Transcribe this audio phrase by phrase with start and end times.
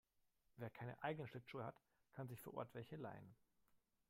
[0.55, 1.79] Wer keine eigenen Schlittschuhe hat,
[2.13, 3.35] kann sich vor Ort welche leihen.